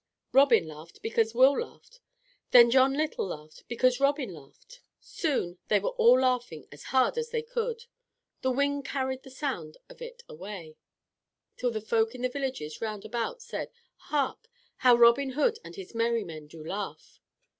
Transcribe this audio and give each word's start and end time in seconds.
Robin 0.31 0.67
laughed 0.67 0.99
because 1.03 1.35
Will 1.35 1.59
laughed. 1.61 1.99
Then 2.49 2.71
John 2.71 2.93
Little 2.95 3.27
laughed 3.27 3.65
because 3.67 3.99
Robin 3.99 4.33
laughed. 4.33 4.81
Soon 4.99 5.59
they 5.67 5.79
were 5.79 5.91
all 5.91 6.19
laughing 6.21 6.67
as 6.71 6.85
hard 6.85 7.19
as 7.19 7.29
they 7.29 7.43
could. 7.43 7.85
The 8.41 8.49
wind 8.49 8.83
carried 8.83 9.21
the 9.21 9.29
sound 9.29 9.77
of 9.89 10.01
it 10.01 10.23
away, 10.27 10.75
till 11.55 11.69
the 11.69 11.81
folk 11.81 12.15
in 12.15 12.23
the 12.23 12.29
villages 12.29 12.81
round 12.81 13.05
about 13.05 13.43
said, 13.43 13.69
"Hark! 14.09 14.49
how 14.77 14.95
Robin 14.95 15.33
Hood 15.33 15.59
and 15.63 15.75
his 15.75 15.93
Merry 15.93 16.23
Men 16.23 16.47
do 16.47 16.63
laugh!" 16.65 17.19